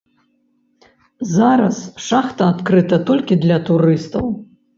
Зараз 1.33 1.77
шахта 2.07 2.43
адкрыта 2.55 2.97
толькі 3.11 3.39
для 3.45 3.57
турыстаў. 3.71 4.25